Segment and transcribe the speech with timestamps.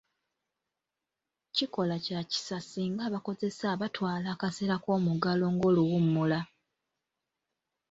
[1.55, 6.39] Kikola kya kisa singa abakozesa batwala akaseera k'omuggalo ng'oluwummula.